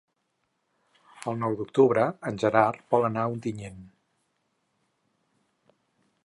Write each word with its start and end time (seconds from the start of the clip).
El 1.31 1.35
nou 1.41 1.57
d'octubre 1.59 2.05
en 2.31 2.39
Gerard 2.45 2.81
vol 2.95 3.05
anar 3.11 3.27
a 3.27 3.35
Ontinyent. 3.35 3.79